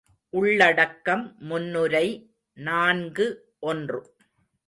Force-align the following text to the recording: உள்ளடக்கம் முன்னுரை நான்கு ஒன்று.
உள்ளடக்கம் 0.29 1.35
முன்னுரை 1.39 2.31
நான்கு 2.53 3.27
ஒன்று. 3.59 4.15